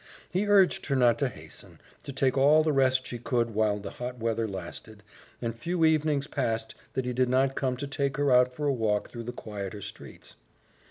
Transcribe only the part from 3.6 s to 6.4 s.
the hot weather lasted, and few evenings